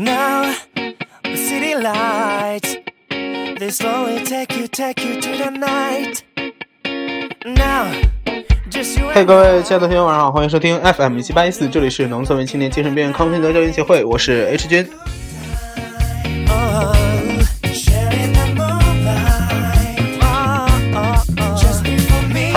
[0.00, 0.54] Now
[1.24, 2.76] the city lights
[3.10, 6.20] they slowly take you, take you to the night.
[7.44, 7.88] Now
[9.26, 14.88] 各位亲爱的朋友，晚上好，欢迎收听 FM 一七八一四，这里是农村为青年精神病院康复德教育协会，我是 H 君。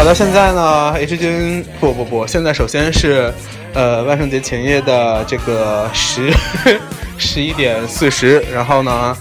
[0.02, 3.32] 好的，现在呢，H 君不不不，现在首先是
[3.76, 6.34] 呃万圣节前夜的这个十
[7.20, 9.16] 十一点四十，然后呢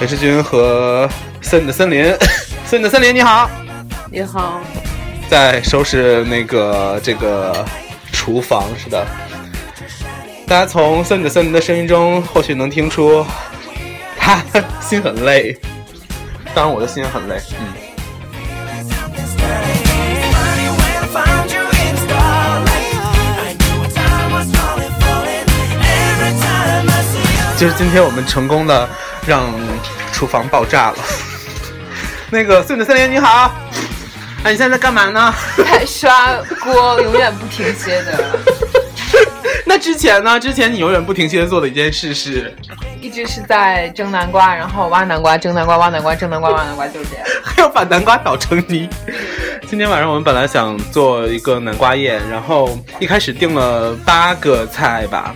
[0.00, 1.08] ，H 君和
[1.40, 2.12] 森的森林，
[2.66, 3.48] 森的森林你好，
[4.10, 4.60] 你好，
[5.30, 7.64] 在收拾那个这个
[8.10, 9.06] 厨房，是的。
[10.48, 13.24] 大家从森的森林的声音中，或许能听出
[14.18, 14.42] 他
[14.80, 15.56] 心很累，
[16.52, 17.93] 当然我的心也很累，嗯。
[27.56, 28.88] 就是今天我们成功的
[29.26, 29.48] 让
[30.12, 30.96] 厨房爆炸了。
[32.30, 33.54] 那个森的森林你好，
[34.42, 35.32] 哎，你现在在干嘛呢？
[35.64, 38.38] 在刷锅永远不停歇的，
[39.64, 40.38] 那之前呢？
[40.38, 42.52] 之前你永远不停歇做的一件事是，
[43.00, 47.24] 一直是在蒸南瓜，然后挖南瓜，蒸南瓜，挖南瓜，蒸南瓜，挖南瓜，就是这样。
[47.44, 48.88] 还要把南瓜捣成泥。
[49.68, 55.32] 今天晚上我们本来想做一个南瓜宴，然后一开始定了八个菜吧，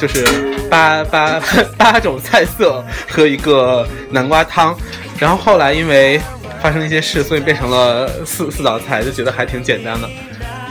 [0.00, 0.24] 就是
[0.70, 1.38] 八八
[1.76, 4.74] 八种菜色和一个南瓜汤，
[5.18, 6.18] 然后后来因为
[6.62, 10.08] 发生一些事，所以变成了四四道菜，就觉得还挺简单的。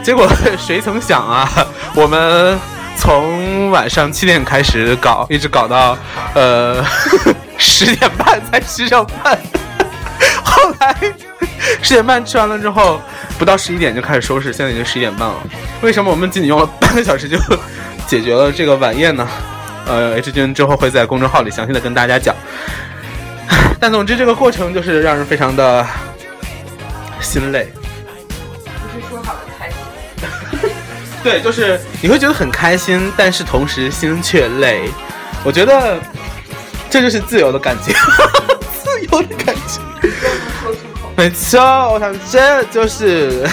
[0.02, 1.48] 结果谁曾想啊，
[1.94, 2.58] 我们
[2.98, 5.96] 从晚上七点开始搞，一直搞到
[6.34, 6.84] 呃
[7.58, 9.38] 十点半才吃上饭。
[10.44, 10.96] 后来
[11.82, 13.02] 十点半吃完了之后，
[13.38, 15.36] 不到十一点就开始收拾，现在已经十一点半了。
[15.82, 17.38] 为什么我们仅仅用了半个小时就
[18.10, 19.28] 解决了这个晚宴呢？
[19.86, 22.36] 呃，H 君之后会在公众号里详细的跟大家讲。
[23.80, 25.86] 但总之，这个过程就是让人非常的
[27.22, 27.72] 心累。
[28.66, 30.70] 不是说好的开心，
[31.24, 34.90] 对，就是你会觉得很开心，但是同时心却累。
[35.44, 36.00] 我觉得
[36.90, 37.94] 这就是自由的感觉，
[38.84, 39.80] 自由的感觉。
[41.16, 41.60] 没错，
[41.94, 43.44] 我想这就是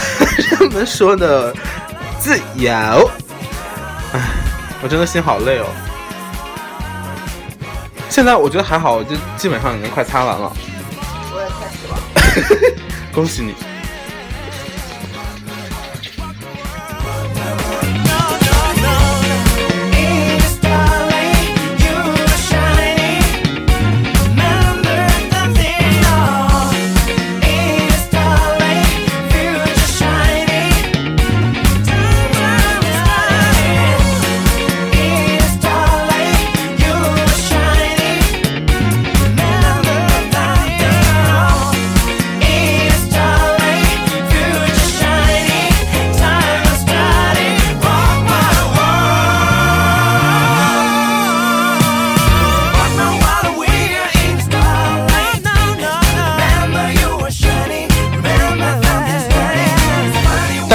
[0.50, 1.54] 人们说的
[2.18, 3.10] 自由。
[4.76, 5.66] 唉，我真的心好累哦。
[8.08, 10.52] 现在我觉得还好，我就基本上已经快擦完了，
[11.34, 11.96] 我也开始了。
[13.12, 13.54] 恭喜你。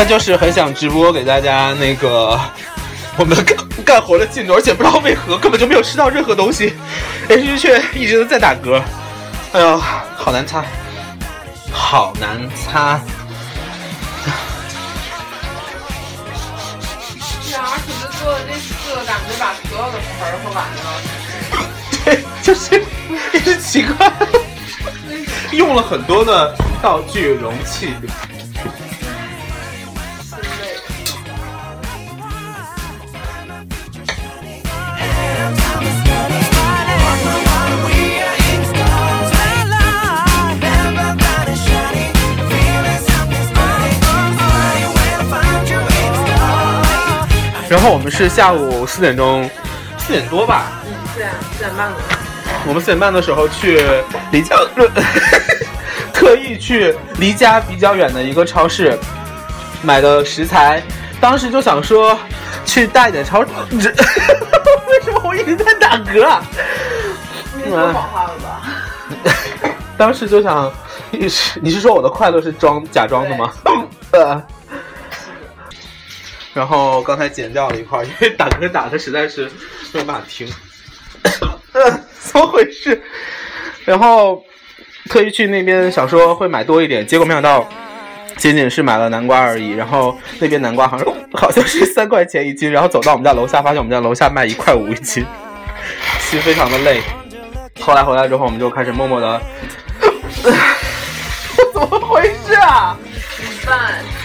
[0.02, 2.36] 但就是很想直播给大家那个
[3.20, 6.74] 我们干干活的进度，而且不知道为何根本就没有吃到任何东西
[7.30, 8.82] ，H 却一直都在打嗝。
[9.52, 9.78] 哎呦，
[10.18, 10.66] 好难擦，
[11.72, 13.00] 好难擦。
[17.46, 20.82] 是啊，而且就做了这次，感觉把所有的盆儿和碗都
[22.06, 22.84] 对，就是
[23.34, 24.12] 也是奇怪，
[25.52, 27.94] 用了很多的道具容器。
[47.92, 49.50] 我们是下午四点钟，
[49.98, 51.98] 四点多吧，嗯，四点四点半了。
[52.66, 53.84] 我们四点半的时候去
[54.32, 54.56] 离家，
[56.14, 58.98] 特意去离家比较远的一个超市
[59.82, 60.82] 买的食材。
[61.20, 62.18] 当时就想说
[62.66, 63.50] 去大一点超市，
[64.88, 66.42] 为什么我一直在打嗝啊？
[67.54, 68.72] 你说谎话了吧？
[69.98, 70.72] 当时就想，
[71.12, 73.52] 你是你是说我的快乐是装假装的吗？
[74.14, 74.42] 呃。
[76.54, 79.50] 然后刚才剪掉了一块，因为打嗝打的实在是
[79.94, 80.48] 没办法听。
[81.74, 81.90] 呃，
[82.20, 83.02] 怎么回事？
[83.86, 84.44] 然后
[85.10, 87.68] 特意去那边想说会买多一点，结果没想到
[88.38, 89.72] 仅仅是买了南瓜而已。
[89.72, 95.26] 然后那边南瓜好像好像是三块钱一斤，然后走到我们家楼下，发现我们家楼下卖一块五一斤，
[96.20, 97.02] 心非常的累。
[97.80, 99.42] 后来回来之后，我们就开始默默的，
[101.74, 102.98] 怎么回事啊？
[103.62, 104.21] 饭 Just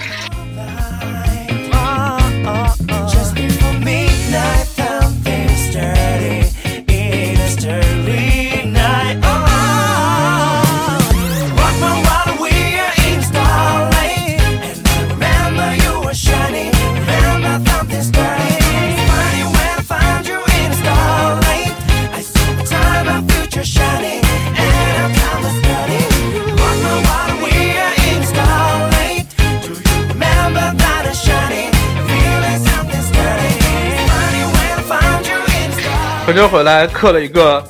[36.37, 37.65] 州回来刻了一个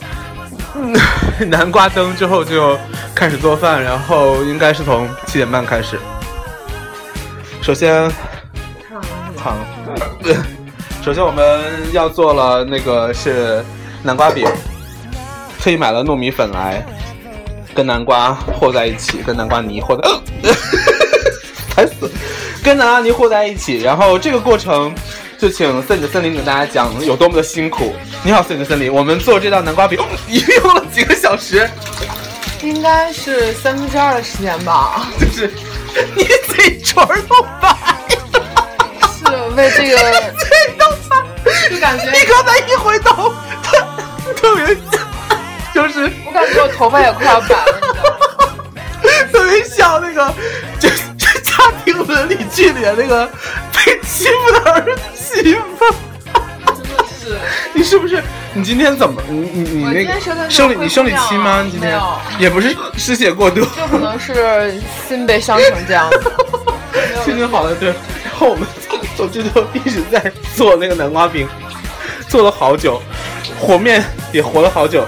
[0.75, 0.93] 嗯
[1.49, 2.77] 南瓜灯之后，就
[3.15, 5.99] 开始做饭，然后应该是从七点半开始。
[7.63, 8.11] 首先，
[9.37, 9.57] 烫，
[11.05, 13.65] 首先我们要做了那个是
[14.03, 14.47] 南瓜饼，
[15.61, 16.85] 特意买了糯米粉来
[17.75, 20.11] 跟南瓜和在一起，跟南瓜泥和在，
[21.75, 22.11] 烦死，
[22.65, 23.79] 跟南瓜泥和在一起。
[23.79, 24.95] 然后这个过程
[25.38, 27.94] 就请森的森林给大家讲有多么的辛苦。
[28.25, 29.99] 你好，森的森林，我们做这道南瓜饼
[30.29, 31.69] 一共用了几个小时？
[32.62, 35.06] 应该是三分之二的时间吧。
[35.21, 35.53] 就是
[36.15, 37.77] 你嘴唇都白了，
[39.19, 39.25] 是
[39.55, 39.99] 为这个，
[40.38, 41.17] 嘴都白。
[41.71, 43.87] 就感觉你刚才一回头，特
[44.37, 44.75] 特别，
[45.75, 47.81] 就是我感觉我头发也快要白了？
[49.31, 50.35] 特别像那个，
[50.81, 53.31] 就就家庭伦理剧里的那个
[53.87, 54.85] 被欺负的儿
[55.15, 55.94] 媳妇。
[56.67, 57.38] 真的是。
[57.73, 58.23] 你是不是？
[58.53, 59.23] 你今天怎么？
[59.29, 61.62] 你你你那个生理你生理期吗？
[61.62, 61.99] 你今天
[62.38, 66.33] 也不是失血过多，就可能是心被伤成这样子。
[67.25, 67.91] 心情好了对。
[67.91, 68.67] 然后我们
[69.17, 71.49] 总之就一直在做那个南瓜饼，
[72.29, 73.00] 做了好久，
[73.61, 75.06] 和面也和了好久，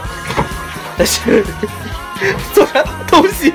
[0.96, 1.44] 但是
[2.52, 3.52] 做出来东西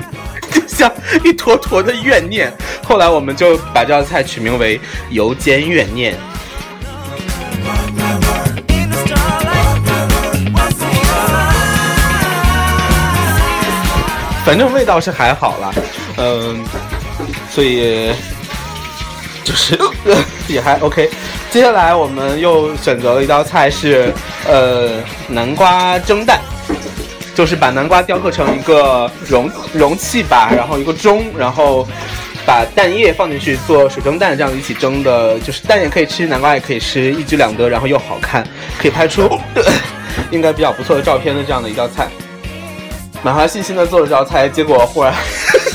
[0.54, 0.90] 就 像
[1.24, 2.52] 一坨坨的怨念。
[2.82, 4.80] 后来我们就把这道菜取名为
[5.10, 6.14] 油煎怨念。
[14.44, 15.72] 反正味道是还好啦，
[16.18, 16.62] 嗯，
[17.50, 18.12] 所以
[19.42, 19.78] 就是
[20.48, 21.08] 也还 OK。
[21.50, 24.12] 接下来我们又选择了一道菜是
[24.46, 24.90] 呃
[25.28, 26.40] 南瓜蒸蛋，
[27.34, 31.86] 就是把南瓜雕刻成一个容容器吧，然后一个钟，然后
[32.46, 38.46] 把蛋液放进去做水蒸蛋，这样一起蒸的，就是蛋也可以吃，南瓜也可以吃，一举两得，然后又好看，
[38.78, 39.28] 可以拍出
[40.30, 42.08] 应该比较不错的照片的这样的一道菜。
[43.22, 45.12] 满怀信心的做了这道菜，结果忽然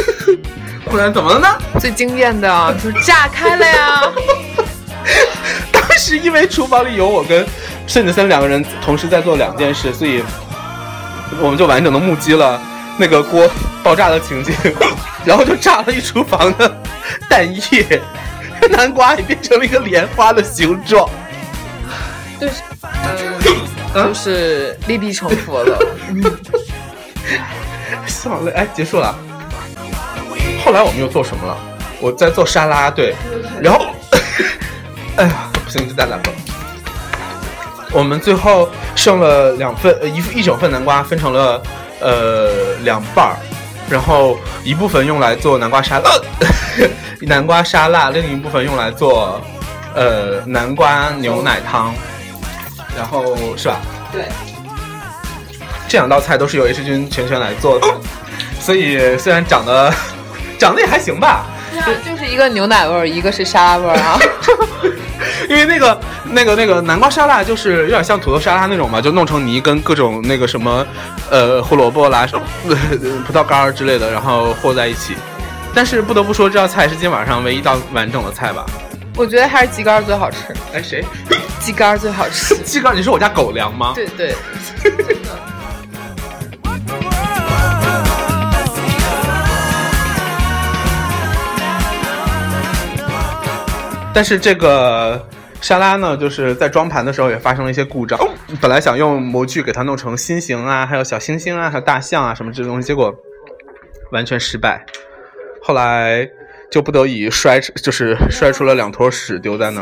[0.85, 1.47] 忽然怎么了呢？
[1.79, 4.03] 最惊艳的就是炸开了呀！
[5.73, 7.45] 当时因为厨房里有我跟
[7.88, 10.23] 盛子森两个人同时在做两件事，所以
[11.42, 12.60] 我们就完整的目击了
[12.98, 13.50] 那个锅
[13.84, 14.54] 爆炸的情景，
[15.26, 16.81] 然后就炸了一厨房的
[17.30, 18.02] 蛋液，
[18.72, 21.10] 南瓜也变成了一个莲花的形状。
[22.40, 22.54] 就是，
[23.94, 25.78] 嗯，就是立地成佛了。
[28.08, 29.16] 笑了，哎，结束了。
[30.64, 31.58] 后来我们又做什么了？
[32.02, 33.14] 我在做沙拉，对，
[33.62, 33.88] 然后，
[35.18, 36.31] 哎呀，不行，就再来吧。
[37.92, 41.64] 我们最后剩了两份，呃，一一整份南瓜分成了
[42.02, 43.38] 呃两半儿，
[43.90, 46.12] 然后一部分用来做南瓜沙拉，
[47.23, 49.42] 南瓜沙拉，另一部分用来做
[49.95, 51.95] 呃南瓜牛奶汤，
[52.94, 53.80] 然后是吧？
[54.12, 54.26] 对，
[55.88, 57.88] 这两道菜都是由 H 君全权来做的，
[58.59, 59.94] 所以虽然长得
[60.59, 61.45] 长得也还行吧，
[62.06, 64.19] 就是一个牛奶味儿，一个是沙拉味儿啊。
[65.50, 70.86] 因为那个那个那个南瓜沙拉就是有点像土豆沙拉那种嘛，就弄成泥跟各种那个什么
[71.30, 72.28] 呃胡萝卜啦、
[73.26, 75.16] 葡萄干儿之类的，然后和在一起。
[75.74, 78.66] 但是不得不说，这道菜是今天晚上唯一一道完整的菜吧？
[79.16, 80.38] 我觉得还是鸡肝最好吃，
[80.74, 81.04] 哎，谁？
[81.59, 82.56] 鸡肝最好吃。
[82.64, 82.95] 鸡肝？
[82.95, 83.92] 你是我家狗粮吗？
[83.95, 84.33] 对对，
[94.13, 95.25] 但是这个
[95.61, 98.19] 沙拉呢，就是在装盘的时候也发生了一些故障。
[98.59, 103.13] 本来想用模具给它弄成心形啊，还有小星星啊，还有大象啊什么这东西，结果
[104.11, 104.85] 完全失败。
[105.61, 106.28] 后来
[106.69, 109.81] 就不得已摔，就是摔出了两坨屎丢在那。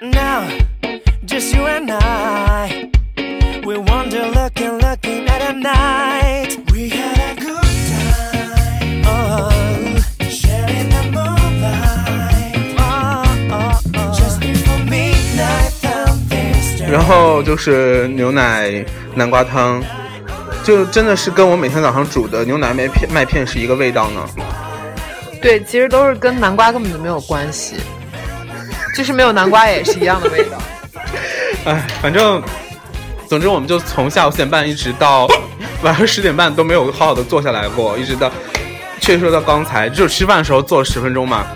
[0.00, 0.44] Now,
[1.26, 2.97] just you and I.
[16.98, 19.80] 然后就是牛奶南瓜汤，
[20.64, 24.20] 就真的是跟我每天早上煮的牛奶麦片麦片是一个味道呢。
[25.40, 27.76] 对，其实都是跟南瓜根本就没有关系，
[28.96, 30.58] 就是没有南瓜也是一样的味道。
[31.66, 32.42] 哎，反正，
[33.28, 35.28] 总之我们就从下午四点半一直到
[35.82, 38.28] 晚上十点半都没有好好的坐下来过，一直到，
[39.00, 41.46] 确实说到刚才就是吃饭的时候坐了十分钟嘛。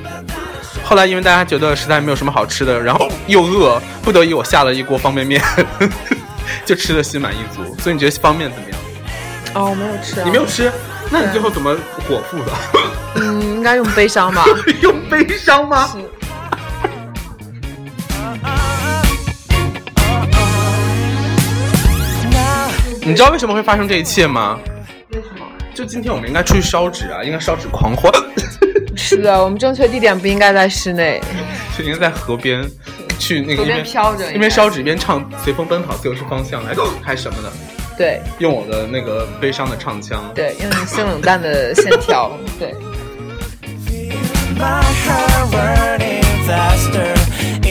[0.93, 5.43] 后来因为大家觉得实在没有什么好吃的，然后又饿，不得已我下了一锅方便面，
[6.67, 7.65] 就吃的心满意足。
[7.81, 8.79] 所以你觉得方便面怎么样？
[9.55, 10.71] 哦，我没有吃、啊，你没有吃，
[11.09, 11.75] 那你最后怎么
[12.07, 12.53] 果腹的？
[13.15, 14.45] 嗯，应该用悲伤吧？
[14.83, 15.89] 用悲伤吗？
[23.01, 24.59] 你知道为什么会发生这一切吗？
[25.15, 25.47] 为什么？
[25.73, 28.13] 就今天我们应该出去烧纸啊，应该烧纸狂欢，
[29.13, 31.21] 是的，我们正确地点不应该在室内，
[31.77, 32.67] 就应该在河边
[33.19, 37.53] 去那个一边飘着一边烧纸一边唱《随风奔跑，自由是方向》来还什么的，
[37.99, 40.25] 对用我的那个悲伤的唱腔。
[40.35, 42.75] 对，用你性冷淡的线条，对。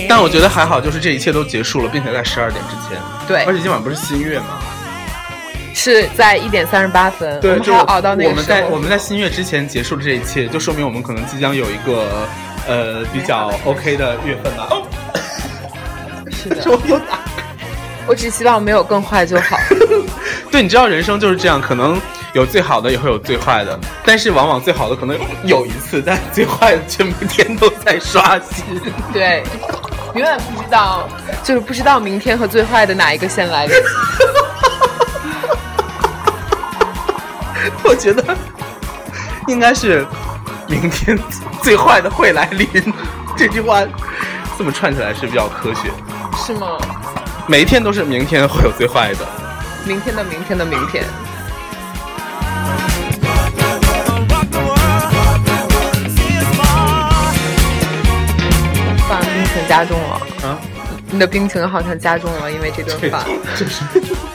[0.08, 3.02] 但我觉得还好，就是这一切都结束了，并且在十二点之前。
[3.28, 4.62] 对而且今晚不是新月吗？
[5.84, 8.60] 是在一点三十八分，我对，们就还要熬到那我们个时候。
[8.60, 12.28] 在我们在新月之前结束了这一切，就说明我们可能即将有一个
[12.68, 14.68] 呃比较 OK 的月份吧。
[14.70, 14.86] 哦，
[16.30, 17.18] 是的， 我又打。
[18.06, 19.58] 我只希望没有更坏就好。
[20.52, 22.00] 对，你知道人生就是这样，可能
[22.34, 28.80] 有最好的，也会有最坏的，但是往往最好的可能有一次，但最坏的却每天都在刷新。
[29.12, 29.42] 对，
[30.14, 31.10] 永远不知道，
[31.44, 33.76] 就是不知道明天和最坏的哪一个先来临。
[37.84, 38.24] 我觉得
[39.48, 40.06] 应该是
[40.68, 41.18] 明天
[41.62, 42.68] 最坏的会来临。
[43.38, 43.82] 这句话
[44.58, 45.91] 这么串起来是比较科学。
[46.38, 46.77] 是吗？
[47.48, 49.27] 每一天都是明天会有最坏的。
[49.84, 51.03] 明天的明天的明天，
[59.10, 60.22] 饭冰情加重了。
[60.48, 60.58] 啊，
[61.12, 63.25] 你的病情好像加重了，因为这顿饭。
[63.56, 63.84] 就是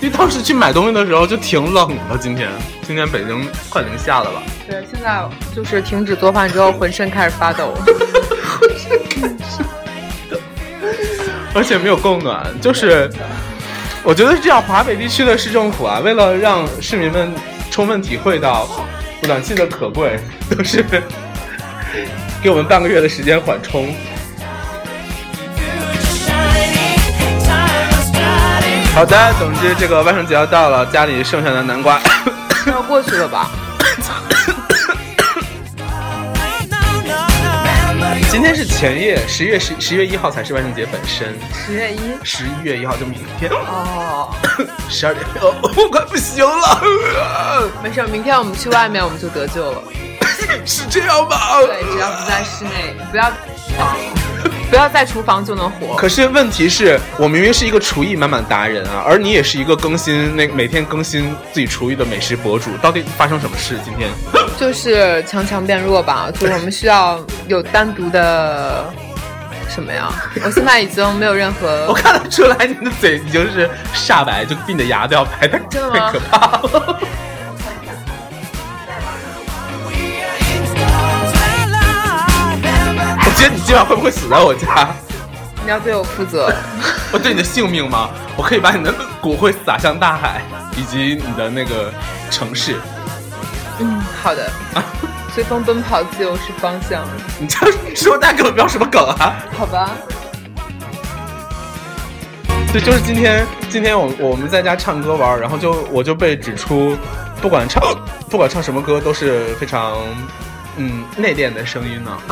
[0.00, 2.18] 因为当时去买东西的时候就挺冷的。
[2.21, 2.50] 今天，
[2.87, 4.42] 今天北京快零下了吧？
[4.68, 7.75] 对，现在就是停止做饭之后，浑身开始发抖。
[8.61, 9.64] 浑身开始
[11.54, 13.11] 而且没有供暖，就是
[14.02, 17.33] 我觉得这样华北地区的市政府啊，为了让市民们
[17.71, 18.68] 充分体会到
[19.23, 20.85] 暖气的可贵，都是
[22.42, 23.95] 给我们半个月的时间缓冲。
[28.97, 32.00] 好的，总之这个万圣节要到了，家里剩下的南瓜，
[32.67, 33.50] 要过去了吧？
[38.31, 41.99] 今天是前夜，十月十十月一号才是万圣节本身，十月一。
[42.25, 44.35] 十一月一号就明天，哦，
[44.88, 46.81] 十二点，哦我快不行了，
[47.85, 49.83] 没事，明天我们去外面我们就得救了。
[50.65, 51.59] 是这样吧？
[51.61, 53.31] 对，只要不在室内，不要
[54.76, 55.97] 不要在厨房就能活。
[55.97, 63.78] 可是问题是我明明是一个厨艺满满达人啊，而你也是一个更新那每天更新自己厨艺的美食博主，到底发生什么事？
[63.83, 64.11] 今天
[64.61, 67.18] 就是强强变弱吧，就是我们需要
[67.49, 68.85] 有单独的
[69.66, 70.12] 什么呀？
[70.45, 77.00] 我现在已经没有任何 我看得出来你的嘴已经是煞白，就比你的牙都要白，太真的吗太可怕了。
[83.66, 84.88] 今晚会不会死在我家？
[85.64, 86.54] 你要对我负责。
[87.11, 88.11] 我对你的性命吗？
[88.37, 90.40] 我可以把你的骨灰撒向大海，
[90.76, 91.92] 以及你的那个
[92.30, 92.76] 城市。
[93.80, 94.49] 嗯，好的。
[95.35, 97.04] 随风奔跑，自由是方向。
[97.40, 99.35] 你这说，大家根本不要什么梗啊！
[99.58, 99.90] 好吧，
[102.73, 106.96] 对，就是今天，今天我我们在家唱歌玩，然后就我就被指出，
[107.42, 107.82] 不管唱
[108.30, 109.96] 不管唱什么歌都是非常
[110.76, 112.16] 嗯内敛的声音呢。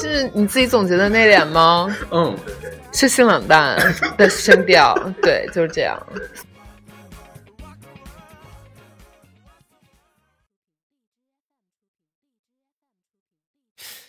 [0.00, 1.94] 是你自己总结的内敛吗？
[2.10, 2.34] 嗯，
[2.92, 3.78] 是性冷淡
[4.16, 6.00] 的声调，对，就是这样。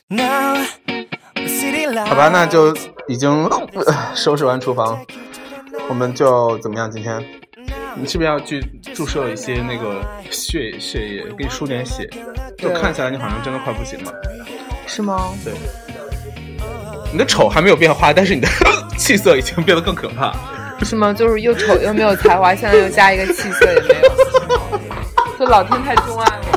[0.07, 0.57] Now,
[2.05, 2.73] 好吧，那就
[3.07, 3.29] 已经、
[3.85, 5.05] 呃收拾完厨房，
[5.89, 6.89] 我们就怎么样？
[6.89, 7.21] 今天
[7.95, 8.61] 你是不是要去
[8.93, 12.09] 注射一些那个血血液，给你输点血？
[12.57, 14.13] 就看起来你好像真的快不行了。
[14.93, 15.29] 是吗？
[15.41, 15.53] 对，
[17.13, 18.47] 你的丑还没有变化，但是你的
[18.99, 20.33] 气色已经变得更可怕。
[20.83, 21.13] 是吗？
[21.13, 24.79] 就是又丑又没有才华，现在又加一个气色也没有，
[25.39, 26.51] 就老天太钟爱我，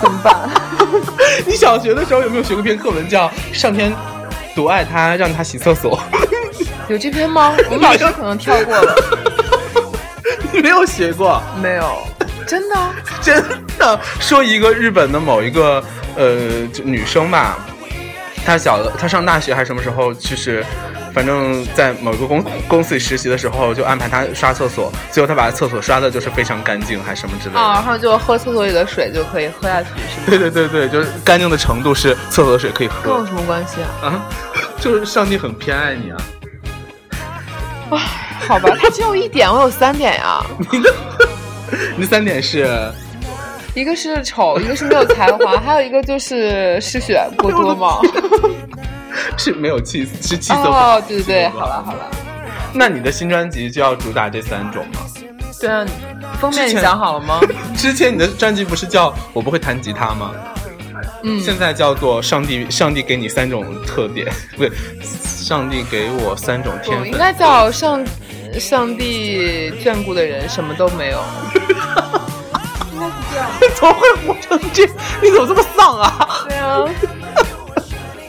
[0.00, 0.48] 怎么办？
[1.44, 3.92] 你小学的时候有没有学过一篇课文叫《上天
[4.54, 5.98] 独爱他，让他洗厕所》？
[6.86, 7.52] 有这篇吗？
[7.68, 8.94] 我们老师可能跳过了。
[10.52, 11.42] 你没有学过？
[11.60, 11.98] 没有，
[12.46, 12.76] 真的？
[13.20, 13.44] 真
[13.78, 15.82] 的说一个日本的某一个
[16.16, 17.58] 呃就女生吧，
[18.44, 20.64] 她小她上大学还是什么时候，就是
[21.14, 27.60] 反正在某个公公司里实习的时候，就安排她刷厕所，最后她把厕所刷的就是非常干净，还是什么之类的。
[27.60, 30.26] 啊，然后就喝厕所里的水就可以喝下去，是吗？
[30.26, 34.06] 对对对对，就是干净的程度是厕所的水可以喝跟我有什么关系啊？
[34.06, 34.22] 啊，
[34.80, 36.16] 就是上帝很偏爱你啊。
[38.46, 40.40] 好吧，他只有一点，我有三点呀。
[40.70, 40.94] 你的
[41.96, 42.66] 你的三点是
[43.74, 47.98] 一个是丑，一个是没有才华， 还有一个就是失血过多嘛。
[49.36, 50.96] 是没有气是气色不好。
[50.98, 52.10] 哦，对对对，好了好了。
[52.72, 55.00] 那你的新专辑就要主打这三种吗？
[55.60, 55.84] 对啊，
[56.40, 57.40] 封面你想好了吗？
[57.76, 60.32] 之前你的专辑不是叫我不会弹吉他吗？
[61.22, 64.70] 嗯，现在叫做上帝，上帝给你三种特点，不对，
[65.02, 67.06] 上帝给我三种天赋。
[67.06, 68.04] 应该叫上
[68.58, 71.22] 上帝眷顾的人什么都没有。
[73.40, 73.74] 应该是这样。
[73.74, 74.86] 怎么会活成这？
[75.22, 76.28] 你怎么这么丧啊？
[76.48, 76.84] 对啊。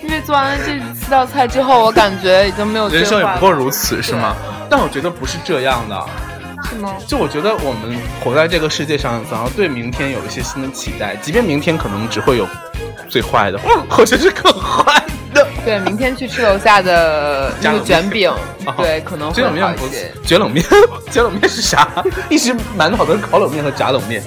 [0.03, 4.35] 因为做完了这四道菜之后，我感觉已经没有人生也不过如此，是吗？
[4.69, 6.05] 但我觉得不是这样的。
[6.69, 6.95] 是吗？
[7.07, 12.47] 就我觉得我们活在这个世界上，总要对明天有一些新的期待，即便明天可能只会有
[13.07, 15.01] 最坏的，或者是更坏
[15.33, 15.47] 的。
[15.63, 18.29] 对，明天去吃楼下的那个卷饼
[18.65, 20.11] 啊，对，可能会卷冷面不好一些。
[20.25, 20.65] 卷冷面，
[21.09, 21.87] 卷冷面是啥？
[22.29, 24.21] 一直满脑子烤冷面和炸冷面。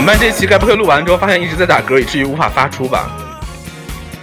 [0.00, 0.18] 怎么办？
[0.18, 3.10] 这期该不会录完之后发现一直在打嗝，以至于无法发出吧？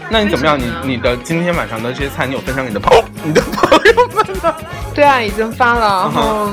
[0.10, 0.58] 那你怎么样？
[0.58, 4.56] 你你的今天晚上的这些菜，你有分享给你的朋友、你的朋友们吗？
[4.96, 6.50] 对啊，已经发了，然后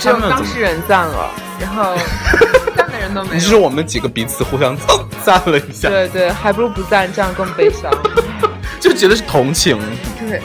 [0.00, 1.94] 只有当事人赞了，然后
[2.74, 3.34] 赞的人都没有。
[3.34, 4.88] 你是说我们几个彼此互相赞
[5.24, 7.88] 赞了一下，对对，还不如不赞，这样更悲伤。
[8.80, 9.78] 就觉得是同情。
[10.28, 10.42] 对，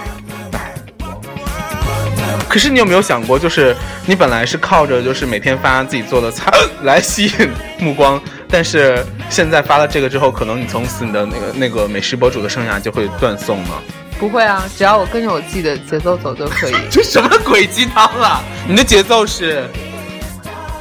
[2.49, 3.75] 可是你有没有想过，就是
[4.07, 13.81] 你本来是靠着就是每天发自己做的菜来吸引目光，但是现在发了这个之后，可能你从此你的那个那个美食博主的生涯就会断送了。
[14.19, 16.75] 不会啊，只要我跟着我自己的节奏走就可以。
[16.91, 18.41] 这什么鬼鸡汤啊！
[18.67, 19.63] 你的节奏是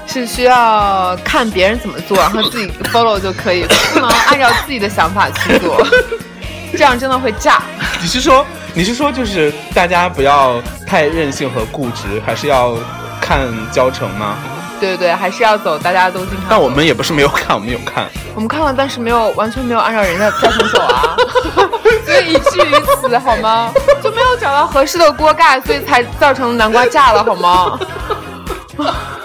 [0.06, 5.86] 是需要看别人怎么做，然后自己 follow 就可以，不能按照自己的想法去做，
[6.72, 7.62] 这样真的会炸。
[8.00, 12.74] 你是说你是说就是大家不要太任性和固执，还是要
[13.20, 14.36] 看教程吗？
[14.80, 16.46] 对对对，还是要走大家都经常。
[16.48, 18.06] 但我们也不是没有看，我们有看。
[18.34, 21.16] 我们看了，但是没有完全没有按照人家教程走啊，
[22.06, 23.72] 所以以至于此好吗？
[24.02, 27.78] 就没有找到合适的锅盖，所以才造成南瓜炸了好吗？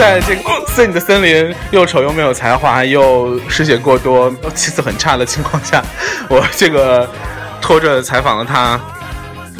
[0.00, 5.84] 在这个森林的森林又丑又没有才华又失血过多气色很差的情况下，
[6.26, 7.06] 我这个
[7.60, 8.80] 拖着采访了他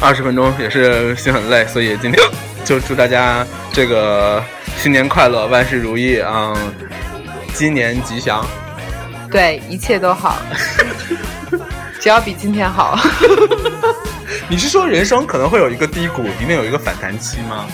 [0.00, 2.18] 二十分钟，也是心很累，所以今天
[2.64, 4.42] 就祝大家这个
[4.78, 6.54] 新年快乐，万事如意啊、
[7.52, 8.42] 今年吉祥。
[9.30, 10.38] 对，一切都好，
[12.00, 12.98] 只要比今天好。
[14.48, 17.66] 你是说人生可能会有一个低谷，一定有一个反弹期吗？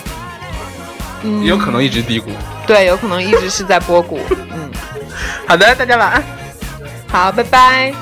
[1.23, 2.31] 嗯也有可能一直低谷。
[2.67, 4.21] 对，有可能一直是在波谷。
[4.31, 4.71] 嗯，
[5.49, 6.23] 好的，大家晚安。
[7.09, 7.95] 好，拜拜。